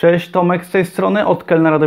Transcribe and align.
Cześć, 0.00 0.30
Tomek 0.30 0.64
z 0.64 0.70
tej 0.70 0.84
strony, 0.84 1.26
od 1.26 1.44
kelnera 1.44 1.78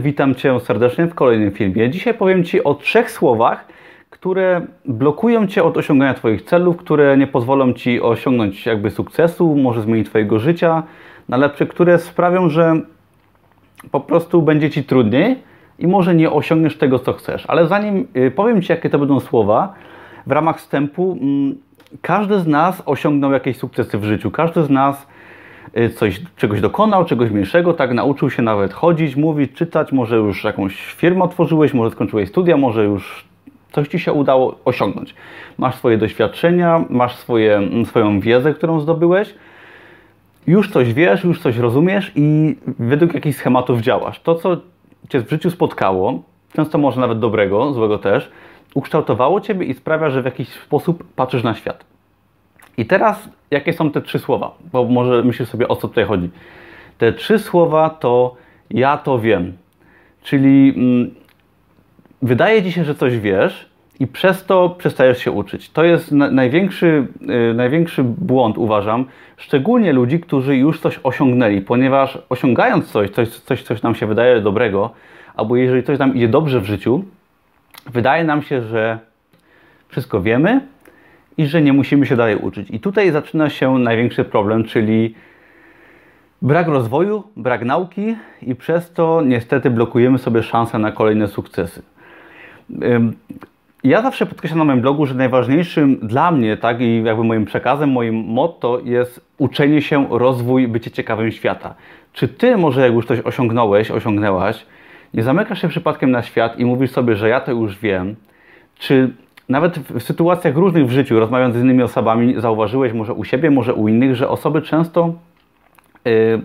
Witam 0.00 0.34
Cię 0.34 0.60
serdecznie 0.60 1.06
w 1.06 1.14
kolejnym 1.14 1.52
filmie. 1.52 1.90
Dzisiaj 1.90 2.14
powiem 2.14 2.44
Ci 2.44 2.64
o 2.64 2.74
trzech 2.74 3.10
słowach, 3.10 3.64
które 4.10 4.66
blokują 4.84 5.46
Cię 5.46 5.64
od 5.64 5.76
osiągania 5.76 6.14
Twoich 6.14 6.42
celów, 6.42 6.76
które 6.76 7.16
nie 7.16 7.26
pozwolą 7.26 7.72
Ci 7.72 8.02
osiągnąć 8.02 8.66
jakby 8.66 8.90
sukcesu, 8.90 9.56
może 9.56 9.82
zmienić 9.82 10.08
Twojego 10.08 10.38
życia 10.38 10.82
na 11.28 11.36
lepsze, 11.36 11.66
które 11.66 11.98
sprawią, 11.98 12.48
że 12.48 12.74
po 13.90 14.00
prostu 14.00 14.42
będzie 14.42 14.70
Ci 14.70 14.84
trudniej 14.84 15.36
i 15.78 15.86
może 15.86 16.14
nie 16.14 16.30
osiągniesz 16.30 16.78
tego, 16.78 16.98
co 16.98 17.12
chcesz. 17.12 17.44
Ale 17.48 17.66
zanim 17.66 18.08
y, 18.16 18.30
powiem 18.30 18.62
Ci, 18.62 18.72
jakie 18.72 18.90
to 18.90 18.98
będą 18.98 19.20
słowa, 19.20 19.74
w 20.26 20.32
ramach 20.32 20.58
wstępu, 20.58 21.18
mm, 21.20 21.54
każdy 22.02 22.40
z 22.40 22.46
nas 22.46 22.82
osiągnął 22.86 23.32
jakieś 23.32 23.56
sukcesy 23.56 23.98
w 23.98 24.04
życiu. 24.04 24.30
Każdy 24.30 24.62
z 24.62 24.70
nas 24.70 25.06
coś, 25.94 26.20
czegoś 26.36 26.60
dokonał, 26.60 27.04
czegoś 27.04 27.30
mniejszego, 27.30 27.74
tak 27.74 27.94
nauczył 27.94 28.30
się 28.30 28.42
nawet 28.42 28.72
chodzić, 28.72 29.16
mówić, 29.16 29.52
czytać, 29.52 29.92
może 29.92 30.16
już 30.16 30.44
jakąś 30.44 30.76
firmę 30.76 31.24
otworzyłeś, 31.24 31.74
może 31.74 31.90
skończyłeś 31.90 32.28
studia, 32.28 32.56
może 32.56 32.84
już 32.84 33.24
coś 33.72 33.88
Ci 33.88 33.98
się 33.98 34.12
udało 34.12 34.58
osiągnąć. 34.64 35.14
Masz 35.58 35.74
swoje 35.74 35.98
doświadczenia, 35.98 36.84
masz 36.90 37.16
swoje, 37.16 37.56
mm, 37.56 37.86
swoją 37.86 38.20
wiedzę, 38.20 38.54
którą 38.54 38.80
zdobyłeś, 38.80 39.34
już 40.46 40.70
coś 40.70 40.94
wiesz, 40.94 41.24
już 41.24 41.40
coś 41.40 41.56
rozumiesz 41.56 42.12
i 42.14 42.56
według 42.78 43.14
jakichś 43.14 43.38
schematów 43.38 43.80
działasz. 43.80 44.20
To, 44.20 44.34
co 44.34 44.56
Cię 45.08 45.20
w 45.20 45.30
życiu 45.30 45.50
spotkało, 45.50 46.22
często 46.52 46.78
może 46.78 47.00
nawet 47.00 47.18
dobrego, 47.18 47.72
złego 47.72 47.98
też, 47.98 48.30
ukształtowało 48.74 49.40
Ciebie 49.40 49.66
i 49.66 49.74
sprawia, 49.74 50.10
że 50.10 50.22
w 50.22 50.24
jakiś 50.24 50.48
sposób 50.48 51.04
patrzysz 51.16 51.42
na 51.42 51.54
świat. 51.54 51.84
I 52.76 52.86
teraz, 52.86 53.28
jakie 53.50 53.72
są 53.72 53.90
te 53.90 54.02
trzy 54.02 54.18
słowa? 54.18 54.54
Bo 54.72 54.84
może 54.84 55.22
myślisz 55.22 55.48
sobie, 55.48 55.68
o 55.68 55.76
co 55.76 55.88
tutaj 55.88 56.04
chodzi. 56.04 56.30
Te 56.98 57.12
trzy 57.12 57.38
słowa 57.38 57.90
to 57.90 58.36
ja 58.70 58.96
to 58.96 59.18
wiem. 59.18 59.52
Czyli 60.22 60.74
mm, 60.76 61.14
wydaje 62.22 62.62
Ci 62.62 62.72
się, 62.72 62.84
że 62.84 62.94
coś 62.94 63.18
wiesz 63.18 63.68
i 64.00 64.06
przez 64.06 64.44
to 64.44 64.70
przestajesz 64.78 65.18
się 65.18 65.30
uczyć. 65.30 65.70
To 65.70 65.84
jest 65.84 66.12
na, 66.12 66.30
największy, 66.30 67.06
yy, 67.20 67.54
największy 67.54 68.04
błąd, 68.04 68.58
uważam, 68.58 69.04
szczególnie 69.36 69.92
ludzi, 69.92 70.20
którzy 70.20 70.56
już 70.56 70.80
coś 70.80 71.00
osiągnęli, 71.02 71.60
ponieważ 71.60 72.18
osiągając 72.28 72.90
coś, 72.90 73.10
coś, 73.10 73.28
coś, 73.28 73.62
coś 73.62 73.82
nam 73.82 73.94
się 73.94 74.06
wydaje 74.06 74.40
dobrego, 74.40 74.90
albo 75.36 75.56
jeżeli 75.56 75.82
coś 75.82 75.98
nam 75.98 76.16
idzie 76.16 76.28
dobrze 76.28 76.60
w 76.60 76.64
życiu, 76.64 77.04
wydaje 77.86 78.24
nam 78.24 78.42
się, 78.42 78.62
że 78.62 78.98
wszystko 79.88 80.20
wiemy 80.20 80.60
i 81.38 81.46
że 81.46 81.62
nie 81.62 81.72
musimy 81.72 82.06
się 82.06 82.16
dalej 82.16 82.36
uczyć. 82.36 82.70
I 82.70 82.80
tutaj 82.80 83.10
zaczyna 83.10 83.50
się 83.50 83.78
największy 83.78 84.24
problem, 84.24 84.64
czyli 84.64 85.14
brak 86.42 86.68
rozwoju, 86.68 87.22
brak 87.36 87.64
nauki 87.64 88.16
i 88.42 88.54
przez 88.54 88.92
to 88.92 89.22
niestety 89.26 89.70
blokujemy 89.70 90.18
sobie 90.18 90.42
szanse 90.42 90.78
na 90.78 90.92
kolejne 90.92 91.28
sukcesy. 91.28 91.82
Ja 93.84 94.02
zawsze 94.02 94.26
podkreślam 94.26 94.58
na 94.58 94.64
moim 94.64 94.80
blogu, 94.80 95.06
że 95.06 95.14
najważniejszym 95.14 95.96
dla 95.96 96.30
mnie, 96.30 96.56
tak, 96.56 96.80
i 96.80 97.02
jakby 97.02 97.24
moim 97.24 97.44
przekazem, 97.44 97.90
moim 97.90 98.14
motto 98.14 98.80
jest 98.84 99.20
uczenie 99.38 99.82
się, 99.82 100.06
rozwój, 100.10 100.68
bycie 100.68 100.90
ciekawym 100.90 101.32
świata. 101.32 101.74
Czy 102.12 102.28
ty 102.28 102.56
może 102.56 102.80
jak 102.80 102.92
już 102.92 103.06
coś 103.06 103.20
osiągnąłeś, 103.20 103.90
osiągnęłaś, 103.90 104.66
nie 105.14 105.22
zamykasz 105.22 105.62
się 105.62 105.68
przypadkiem 105.68 106.10
na 106.10 106.22
świat 106.22 106.58
i 106.58 106.64
mówisz 106.64 106.90
sobie, 106.90 107.16
że 107.16 107.28
ja 107.28 107.40
to 107.40 107.52
już 107.52 107.78
wiem, 107.78 108.16
czy 108.78 109.10
nawet 109.48 109.78
w 109.78 110.02
sytuacjach 110.02 110.56
różnych 110.56 110.86
w 110.86 110.90
życiu, 110.90 111.20
rozmawiając 111.20 111.56
z 111.56 111.60
innymi 111.60 111.82
osobami, 111.82 112.40
zauważyłeś 112.40 112.92
może 112.92 113.14
u 113.14 113.24
siebie, 113.24 113.50
może 113.50 113.74
u 113.74 113.88
innych, 113.88 114.16
że 114.16 114.28
osoby 114.28 114.62
często 114.62 115.14
yy, 116.04 116.42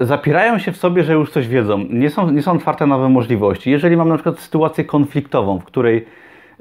zapierają 0.00 0.58
się 0.58 0.72
w 0.72 0.76
sobie, 0.76 1.04
że 1.04 1.12
już 1.12 1.30
coś 1.30 1.48
wiedzą. 1.48 1.84
Nie 1.90 2.10
są, 2.10 2.30
nie 2.30 2.42
są 2.42 2.52
otwarte 2.52 2.86
na 2.86 2.96
nowe 2.96 3.08
możliwości. 3.08 3.70
Jeżeli 3.70 3.96
mam 3.96 4.08
na 4.08 4.14
przykład 4.14 4.38
sytuację 4.38 4.84
konfliktową, 4.84 5.58
w 5.58 5.64
której 5.64 6.06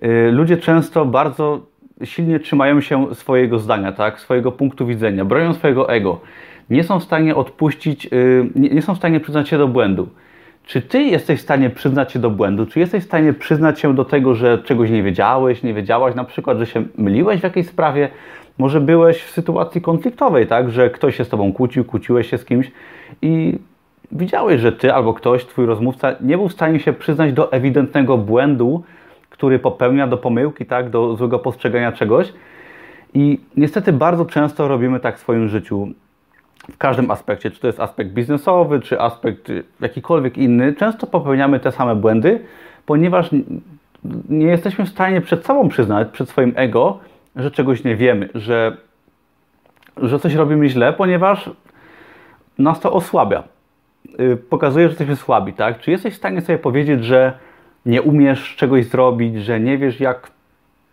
yy, 0.02 0.32
ludzie 0.32 0.58
często 0.58 1.06
bardzo 1.06 1.60
silnie 2.04 2.40
trzymają 2.40 2.82
się 2.82 3.16
swojego 3.16 3.60
zdania, 3.60 3.92
tak, 3.92 4.20
swojego 4.20 4.52
punktu 4.52 4.86
widzenia, 4.86 5.26
bronią 5.26 5.54
swojego 5.54 5.90
ego, 5.90 6.20
nie 6.70 6.84
są 6.84 7.00
w 7.00 7.04
stanie 7.04 7.36
odpuścić, 7.36 8.06
yy, 8.06 8.50
nie, 8.56 8.70
nie 8.70 8.82
są 8.82 8.96
w 8.96 8.98
stanie 8.98 9.20
przyznać 9.20 9.50
się 9.50 9.58
do 9.58 9.68
błędu. 9.68 10.10
Czy 10.70 10.82
ty 10.82 11.04
jesteś 11.04 11.40
w 11.40 11.42
stanie 11.42 11.70
przyznać 11.70 12.12
się 12.12 12.20
do 12.20 12.30
błędu? 12.30 12.66
Czy 12.66 12.80
jesteś 12.80 13.04
w 13.04 13.08
stanie 13.08 13.34
przyznać 13.34 13.80
się 13.80 13.96
do 13.96 14.06
tego, 14.06 14.36
że 14.36 14.58
czegoś 14.58 14.90
nie 14.90 15.04
wiedziałeś, 15.04 15.64
nie 15.64 15.74
wiedziałaś, 15.74 16.16
na 16.16 16.24
przykład, 16.24 16.58
że 16.58 16.66
się 16.66 16.84
myliłeś 16.98 17.40
w 17.40 17.44
jakiejś 17.44 17.68
sprawie? 17.68 18.10
Może 18.58 18.82
byłeś 18.82 19.24
w 19.24 19.32
sytuacji 19.32 19.82
konfliktowej, 19.82 20.48
tak, 20.48 20.72
że 20.72 20.90
ktoś 20.90 21.16
się 21.16 21.26
z 21.26 21.30
tobą 21.30 21.54
kłócił, 21.54 21.86
kłóciłeś 21.86 22.30
się 22.30 22.38
z 22.38 22.46
kimś 22.46 22.72
i 23.22 23.60
widziałeś, 24.12 24.62
że 24.62 24.72
ty 24.72 24.94
albo 24.94 25.14
ktoś, 25.14 25.46
twój 25.46 25.66
rozmówca, 25.66 26.16
nie 26.22 26.38
był 26.38 26.48
w 26.48 26.54
stanie 26.54 26.80
się 26.80 26.94
przyznać 26.94 27.34
do 27.34 27.52
ewidentnego 27.52 28.18
błędu, 28.18 28.84
który 29.30 29.60
popełnia, 29.60 30.08
do 30.08 30.18
pomyłki, 30.18 30.66
tak, 30.66 30.90
do 30.90 31.16
złego 31.16 31.40
postrzegania 31.40 31.92
czegoś. 31.92 32.34
I 33.14 33.40
niestety 33.58 33.94
bardzo 33.94 34.26
często 34.26 34.68
robimy 34.68 35.00
tak 35.00 35.18
w 35.18 35.20
swoim 35.20 35.48
życiu 35.48 35.88
w 36.72 36.78
każdym 36.78 37.12
aspekcie, 37.12 37.52
czy 37.52 37.60
to 37.60 37.68
jest 37.68 37.80
aspekt 37.80 38.12
biznesowy, 38.12 38.80
czy 38.80 39.02
aspekt 39.02 39.52
jakikolwiek 39.80 40.38
inny, 40.38 40.74
często 40.74 41.08
popełniamy 41.08 41.60
te 41.60 41.72
same 41.72 41.96
błędy, 41.96 42.40
ponieważ 42.86 43.30
nie 44.30 44.48
jesteśmy 44.48 44.86
w 44.86 44.90
stanie 44.90 45.22
przed 45.22 45.46
sobą 45.46 45.70
przyznać, 45.70 46.08
przed 46.12 46.30
swoim 46.30 46.54
ego, 46.56 47.00
że 47.36 47.52
czegoś 47.52 47.84
nie 47.84 47.96
wiemy, 47.96 48.30
że, 48.36 48.78
że 49.98 50.20
coś 50.20 50.34
robimy 50.34 50.70
źle, 50.70 50.94
ponieważ 50.94 51.50
nas 52.58 52.80
to 52.80 52.94
osłabia. 52.94 53.44
Y, 54.20 54.38
pokazuje, 54.38 54.86
że 54.86 54.90
jesteśmy 54.90 55.16
słabi, 55.16 55.54
tak? 55.54 55.80
Czy 55.80 55.92
jesteś 55.92 56.14
w 56.14 56.18
stanie 56.18 56.42
sobie 56.42 56.58
powiedzieć, 56.58 57.06
że 57.06 57.34
nie 57.86 58.02
umiesz 58.02 58.56
czegoś 58.56 58.86
zrobić, 58.86 59.44
że 59.44 59.60
nie 59.60 59.78
wiesz, 59.78 60.00
jak 60.00 60.32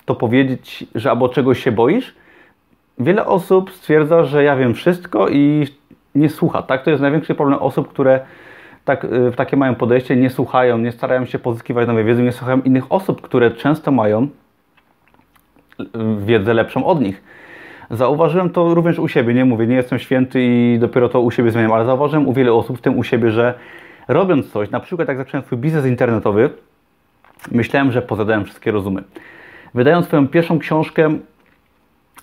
to 0.05 0.15
powiedzieć, 0.15 0.87
że 0.95 1.11
albo 1.11 1.29
czegoś 1.29 1.65
się 1.65 1.73
boisz? 1.73 2.15
Wiele 2.99 3.27
osób 3.27 3.71
stwierdza, 3.71 4.25
że 4.25 4.45
ja 4.45 4.57
wiem 4.57 4.75
wszystko 4.75 5.29
i 5.29 5.67
nie 6.15 6.29
słucha. 6.29 6.63
Tak? 6.63 6.85
To 6.85 6.91
jest 6.91 7.03
największy 7.03 7.35
problem 7.35 7.59
osób, 7.59 7.89
które 7.89 8.21
tak, 8.85 9.05
y, 9.05 9.33
takie 9.37 9.57
mają 9.57 9.75
podejście, 9.75 10.17
nie 10.17 10.31
słuchają, 10.31 10.79
nie 10.79 10.93
starają 10.93 11.25
się 11.25 11.39
pozyskiwać 11.39 11.89
nowej 11.89 12.05
wiedzy, 12.05 12.23
nie 12.23 12.33
słuchają 12.33 12.61
innych 12.61 12.93
osób, 12.93 13.21
które 13.21 13.51
często 13.51 13.93
mają 13.93 14.29
y, 15.81 15.87
wiedzę 16.19 16.55
lepszą 16.55 16.87
od 16.87 17.01
nich. 17.01 17.23
Zauważyłem 17.91 18.51
to 18.51 18.75
również 18.75 18.99
u 18.99 19.09
siebie, 19.09 19.35
nie 19.35 19.45
mówię, 19.45 19.67
nie 19.67 19.77
jestem 19.77 19.99
święty 19.99 20.43
i 20.43 20.79
dopiero 20.79 21.09
to 21.09 21.21
u 21.21 21.31
siebie 21.31 21.51
zmieniam, 21.51 21.73
ale 21.73 21.85
zauważyłem 21.85 22.29
u 22.29 22.33
wielu 22.33 22.59
osób, 22.59 22.79
w 22.79 22.81
tym 22.81 22.99
u 22.99 23.05
siebie, 23.05 23.31
że 23.31 23.55
robiąc 24.09 24.53
coś, 24.53 24.71
na 24.71 24.81
przykład 24.81 25.09
jak 25.09 25.17
zacząłem 25.17 25.47
swój 25.47 25.59
biznes 25.59 25.87
internetowy, 25.87 26.51
myślałem, 27.53 27.93
że 27.93 28.03
pozadałem 28.03 28.45
wszystkie 28.45 28.71
rozumy. 28.71 29.03
Wydając 29.75 30.07
swoją 30.07 30.29
pierwszą 30.29 30.59
książkę, 30.59 31.19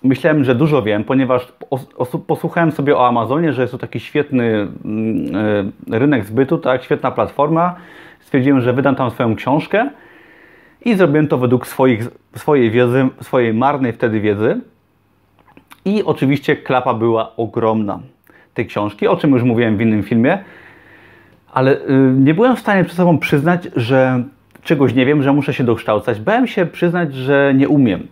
myślałem, 0.04 0.44
że 0.44 0.56
dużo 0.56 0.82
wiem, 0.82 1.04
ponieważ 1.04 1.54
posłuchałem 2.28 2.72
sobie 2.72 2.98
o 2.98 3.08
Amazonie, 3.08 3.54
że 3.54 3.62
jest 3.62 3.72
to 3.72 3.78
taki 3.78 4.00
świetny 4.00 4.68
mm, 4.86 5.36
e, 5.92 6.00
rynek 6.00 6.26
zbytu, 6.26 6.58
tak, 6.58 6.84
świetna 6.84 7.12
platforma. 7.12 7.76
Stwierdziłem, 8.20 8.62
że 8.62 8.74
wydam 8.74 8.96
tam 8.96 9.12
swoją 9.12 9.36
książkę 9.36 9.90
i 10.86 10.96
zrobiłem 10.96 11.28
to 11.28 11.38
według 11.38 11.68
swoich, 11.68 12.08
swojej 12.36 12.72
wiedzy, 12.72 13.08
swojej 13.22 13.54
marnej 13.54 13.94
wtedy 13.94 14.20
wiedzy. 14.20 14.62
I 15.86 16.04
oczywiście 16.04 16.56
klapa 16.56 16.94
była 16.94 17.36
ogromna 17.36 18.00
tej 18.54 18.68
książki, 18.68 19.08
o 19.08 19.18
czym 19.18 19.32
już 19.32 19.44
mówiłem 19.44 19.78
w 19.78 19.82
innym 19.82 20.04
filmie, 20.04 20.38
ale 21.54 21.78
y, 21.78 22.14
nie 22.18 22.34
byłem 22.34 22.56
w 22.56 22.60
stanie 22.60 22.84
przed 22.84 22.98
sobą 22.98 23.18
przyznać, 23.18 23.68
że 23.76 24.24
czegoś 24.64 24.94
nie 24.94 25.06
wiem, 25.06 25.24
że 25.24 25.34
muszę 25.34 25.54
się 25.54 25.64
dokształcać. 25.64 26.20
Bałem 26.20 26.48
się 26.48 26.66
przyznać, 26.66 27.14
że 27.14 27.54
nie 27.56 27.70
umiem 27.70 28.08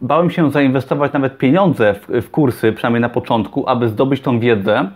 bałem 0.00 0.30
się 0.30 0.50
zainwestować 0.50 1.12
nawet 1.12 1.38
pieniądze 1.38 1.94
w, 1.94 2.22
w, 2.22 2.30
kursy, 2.30 2.72
przynajmniej 2.72 3.00
na 3.00 3.08
początku, 3.08 3.68
aby 3.68 3.88
zdobyć 3.88 4.20
tą 4.20 4.40
wiedzę. 4.40 4.90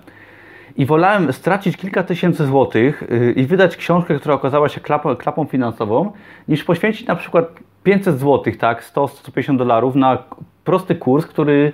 I 0.76 0.86
wolałem 0.86 1.32
stracić 1.32 1.76
kilka 1.76 2.02
tysięcy 2.02 2.46
złotych 2.46 3.02
y, 3.02 3.32
i 3.36 3.46
wydać 3.46 3.76
książkę, 3.76 4.18
która 4.18 4.34
okazała 4.34 4.68
się 4.68 4.80
klapą, 4.80 5.16
klapą 5.16 5.44
finansową, 5.44 6.12
niż 6.48 6.64
poświęcić 6.64 7.06
na 7.06 7.16
przykład 7.16 7.48
500 7.82 8.18
złotych, 8.18 8.58
tak, 8.58 8.84
100-150 8.94 9.56
dolarów 9.56 9.94
na 9.94 10.18
prosty 10.64 10.94
kurs, 10.94 11.26
który 11.26 11.72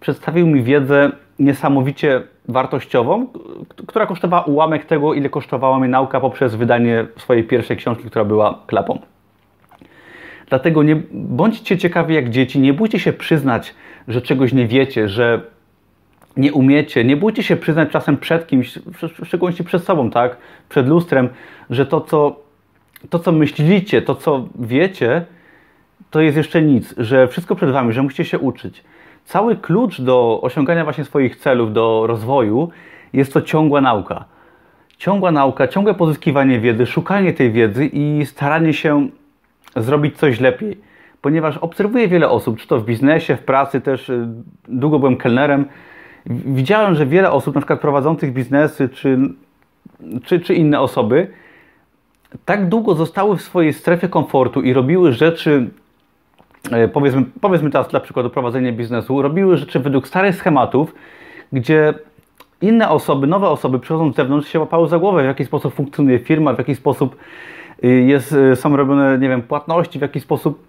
przedstawił 0.00 0.46
mi 0.46 0.62
wiedzę 0.62 1.12
niesamowicie 1.38 2.22
wartościową, 2.48 3.26
która 3.86 4.06
kosztowała 4.06 4.42
ułamek 4.42 4.84
tego, 4.84 5.14
ile 5.14 5.28
kosztowała 5.28 5.78
mnie 5.78 5.88
nauka 5.88 6.20
poprzez 6.20 6.54
wydanie 6.54 7.06
swojej 7.16 7.44
pierwszej 7.44 7.76
książki, 7.76 8.04
która 8.04 8.24
była 8.24 8.58
klapą. 8.66 8.98
Dlatego 10.50 10.82
nie 10.82 10.96
bądźcie 11.12 11.78
ciekawi 11.78 12.14
jak 12.14 12.30
dzieci, 12.30 12.60
nie 12.60 12.72
bójcie 12.72 12.98
się 12.98 13.12
przyznać, 13.12 13.74
że 14.08 14.22
czegoś 14.22 14.52
nie 14.52 14.66
wiecie, 14.66 15.08
że 15.08 15.40
nie 16.36 16.52
umiecie, 16.52 17.04
nie 17.04 17.16
bójcie 17.16 17.42
się 17.42 17.56
przyznać 17.56 17.90
czasem 17.90 18.16
przed 18.16 18.46
kimś, 18.46 18.78
w 18.78 19.26
szczególności 19.26 19.64
przed 19.64 19.84
sobą, 19.84 20.10
tak, 20.10 20.36
przed 20.68 20.88
lustrem, 20.88 21.28
że 21.70 21.86
to 21.86 22.00
co, 22.00 22.40
to, 23.10 23.18
co 23.18 23.32
myślicie, 23.32 24.02
to, 24.02 24.14
co 24.14 24.48
wiecie, 24.58 25.24
to 26.10 26.20
jest 26.20 26.36
jeszcze 26.36 26.62
nic, 26.62 26.94
że 26.98 27.28
wszystko 27.28 27.56
przed 27.56 27.70
Wami, 27.70 27.92
że 27.92 28.02
musicie 28.02 28.24
się 28.24 28.38
uczyć. 28.38 28.84
cały 29.24 29.56
klucz 29.56 30.00
do 30.00 30.40
osiągania 30.42 30.84
właśnie 30.84 31.04
swoich 31.04 31.36
celów, 31.36 31.72
do 31.72 32.06
rozwoju 32.06 32.70
jest 33.12 33.32
to 33.32 33.42
ciągła 33.42 33.80
nauka. 33.80 34.24
Ciągła 34.98 35.32
nauka, 35.32 35.68
ciągłe 35.68 35.94
pozyskiwanie 35.94 36.60
wiedzy, 36.60 36.86
szukanie 36.86 37.32
tej 37.32 37.52
wiedzy 37.52 37.86
i 37.86 38.26
staranie 38.26 38.72
się 38.72 39.08
zrobić 39.76 40.18
coś 40.18 40.40
lepiej. 40.40 40.80
Ponieważ 41.22 41.56
obserwuję 41.56 42.08
wiele 42.08 42.28
osób, 42.28 42.58
czy 42.58 42.68
to 42.68 42.80
w 42.80 42.84
biznesie, 42.84 43.36
w 43.36 43.42
pracy, 43.42 43.80
też 43.80 44.08
y, 44.08 44.28
długo 44.68 44.98
byłem 44.98 45.16
kelnerem. 45.16 45.64
Widziałem, 46.26 46.94
że 46.94 47.06
wiele 47.06 47.30
osób, 47.30 47.54
na 47.54 47.60
przykład 47.60 47.80
prowadzących 47.80 48.32
biznesy, 48.32 48.88
czy, 48.88 49.18
czy, 50.24 50.40
czy 50.40 50.54
inne 50.54 50.80
osoby, 50.80 51.30
tak 52.44 52.68
długo 52.68 52.94
zostały 52.94 53.36
w 53.36 53.42
swojej 53.42 53.72
strefie 53.72 54.08
komfortu 54.08 54.62
i 54.62 54.72
robiły 54.72 55.12
rzeczy, 55.12 55.70
e, 56.70 56.88
powiedzmy, 56.88 57.24
powiedzmy 57.40 57.70
teraz 57.70 57.88
dla 57.88 58.00
przykładu 58.00 58.30
prowadzenie 58.30 58.72
biznesu, 58.72 59.22
robiły 59.22 59.56
rzeczy 59.56 59.80
według 59.80 60.08
starych 60.08 60.36
schematów, 60.36 60.94
gdzie 61.52 61.94
inne 62.62 62.88
osoby, 62.88 63.26
nowe 63.26 63.48
osoby 63.48 63.78
przychodząc 63.78 64.14
z 64.14 64.16
zewnątrz 64.16 64.48
się 64.48 64.60
łapały 64.60 64.88
za 64.88 64.98
głowę, 64.98 65.22
w 65.22 65.26
jaki 65.26 65.44
sposób 65.44 65.74
funkcjonuje 65.74 66.18
firma, 66.18 66.52
w 66.52 66.58
jaki 66.58 66.74
sposób 66.74 67.16
y, 67.84 67.88
jest, 67.88 68.32
y, 68.32 68.56
są 68.56 68.76
robione, 68.76 69.18
nie 69.18 69.28
wiem, 69.28 69.42
płatności, 69.42 69.98
w 69.98 70.02
jaki 70.02 70.20
sposób 70.20 70.64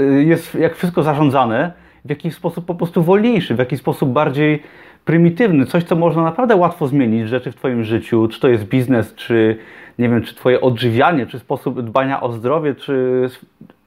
y, 0.00 0.24
jest, 0.24 0.54
jak 0.54 0.76
wszystko 0.76 1.02
zarządzane, 1.02 1.72
w 2.04 2.10
jaki 2.10 2.30
sposób 2.30 2.64
po 2.64 2.74
prostu 2.74 3.02
wolniejszy, 3.02 3.54
w 3.54 3.58
jaki 3.58 3.76
sposób 3.76 4.10
bardziej 4.10 4.62
prymitywny, 5.04 5.66
coś, 5.66 5.84
co 5.84 5.96
można 5.96 6.22
naprawdę 6.22 6.56
łatwo 6.56 6.86
zmienić, 6.86 7.28
rzeczy 7.28 7.52
w 7.52 7.56
Twoim 7.56 7.84
życiu, 7.84 8.28
czy 8.28 8.40
to 8.40 8.48
jest 8.48 8.64
biznes, 8.64 9.14
czy 9.14 9.58
nie 9.98 10.08
wiem, 10.08 10.22
czy 10.22 10.34
Twoje 10.34 10.60
odżywianie, 10.60 11.26
czy 11.26 11.38
sposób 11.38 11.82
dbania 11.82 12.20
o 12.20 12.32
zdrowie, 12.32 12.74
czy 12.74 13.28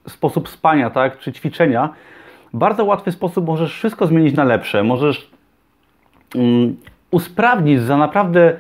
sposób 0.08 0.50
spania, 0.50 0.90
tak, 0.90 1.20
czy 1.20 1.34
ćwiczenia. 1.34 1.90
Bardzo 2.54 2.86
łatwy 2.86 3.12
sposób 3.12 3.46
możesz 3.46 3.74
wszystko 3.74 4.08
zmienić 4.08 4.36
na 4.36 4.44
lepsze, 4.44 4.84
możesz 4.84 5.32
um, 6.36 6.78
usprawnić 7.12 7.82
za 7.82 7.98
naprawdę 7.98 8.54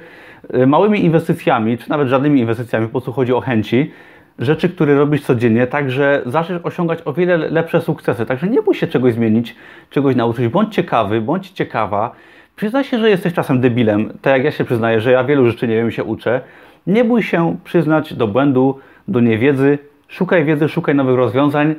y, 0.55 0.67
małymi 0.67 1.05
inwestycjami, 1.05 1.77
czy 1.77 1.89
nawet 1.89 2.07
żadnymi 2.07 2.39
inwestycjami, 2.39 2.85
po 2.85 2.91
prostu 2.91 3.13
chodzi 3.13 3.33
o 3.33 3.41
chęci, 3.41 3.91
rzeczy, 4.39 4.69
które 4.69 4.95
robisz 4.95 5.21
codziennie, 5.21 5.67
tak 5.67 5.91
że 5.91 6.21
zaczniesz 6.25 6.59
osiągać 6.63 6.99
o 7.05 7.13
wiele 7.13 7.38
lepsze 7.38 7.81
sukcesy. 7.81 8.25
Także 8.25 8.47
nie 8.47 8.61
bój 8.61 8.75
się 8.75 8.88
czegoś 8.88 9.13
zmienić, 9.13 9.55
czegoś 9.89 10.15
nauczyć, 10.15 10.47
bądź 10.47 10.75
ciekawy, 10.75 11.21
bądź 11.21 11.49
ciekawa. 11.49 12.11
Przyznaj 12.55 12.83
się, 12.83 12.99
że 12.99 13.09
jesteś 13.09 13.33
czasem 13.33 13.61
debilem, 13.61 14.17
tak 14.21 14.33
jak 14.33 14.44
ja 14.44 14.51
się 14.51 14.63
przyznaję, 14.63 15.01
że 15.01 15.11
ja 15.11 15.23
wielu 15.23 15.47
rzeczy 15.47 15.67
nie 15.67 15.75
wiem 15.75 15.91
się 15.91 16.03
uczę. 16.03 16.41
Nie 16.88 17.03
bój 17.03 17.23
się 17.23 17.57
przyznać 17.63 18.13
do 18.13 18.27
błędu, 18.27 18.79
do 19.07 19.19
niewiedzy, 19.19 19.79
szukaj 20.07 20.45
wiedzy, 20.45 20.69
szukaj 20.69 20.95
nowych 20.95 21.15
rozwiązań 21.15 21.75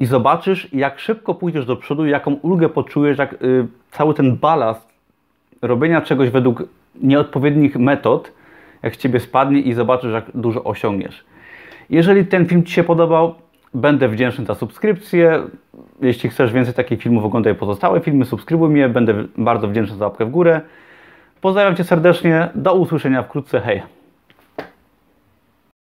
i 0.00 0.06
zobaczysz, 0.06 0.68
jak 0.72 0.98
szybko 0.98 1.34
pójdziesz 1.34 1.66
do 1.66 1.76
przodu, 1.76 2.06
jaką 2.06 2.34
ulgę 2.34 2.68
poczujesz, 2.68 3.18
jak 3.18 3.32
y, 3.32 3.66
cały 3.90 4.14
ten 4.14 4.36
balast 4.36 4.91
robienia 5.62 6.00
czegoś 6.00 6.30
według 6.30 6.62
nieodpowiednich 7.02 7.76
metod, 7.76 8.32
jak 8.82 8.94
z 8.94 8.98
Ciebie 8.98 9.20
spadnie 9.20 9.60
i 9.60 9.72
zobaczysz, 9.72 10.12
jak 10.12 10.24
dużo 10.34 10.64
osiągniesz. 10.64 11.24
Jeżeli 11.90 12.26
ten 12.26 12.46
film 12.46 12.64
Ci 12.64 12.72
się 12.72 12.84
podobał, 12.84 13.34
będę 13.74 14.08
wdzięczny 14.08 14.44
za 14.44 14.54
subskrypcję. 14.54 15.42
Jeśli 16.00 16.30
chcesz 16.30 16.52
więcej 16.52 16.74
takich 16.74 17.02
filmów, 17.02 17.24
oglądaj 17.24 17.54
pozostałe 17.54 18.00
filmy, 18.00 18.24
subskrybuj 18.24 18.70
mnie, 18.70 18.88
będę 18.88 19.14
bardzo 19.38 19.68
wdzięczny 19.68 19.96
za 19.96 20.04
łapkę 20.04 20.24
w 20.24 20.30
górę. 20.30 20.60
Pozdrawiam 21.40 21.76
Cię 21.76 21.84
serdecznie, 21.84 22.48
do 22.54 22.74
usłyszenia 22.74 23.22
wkrótce, 23.22 23.60
hej! 23.60 24.01